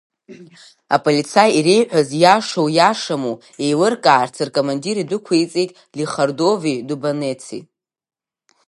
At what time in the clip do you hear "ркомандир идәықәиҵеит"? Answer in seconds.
4.47-5.71